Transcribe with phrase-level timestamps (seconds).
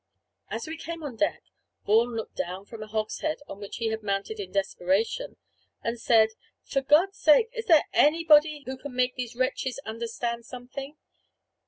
[0.49, 1.43] As we came on deck,
[1.85, 5.37] Vaughan looked down from a hogshead, on which he had mounted in desperation,
[5.83, 6.29] and said
[6.63, 10.97] "For God's love, is there anybody who can make these wretches understand something?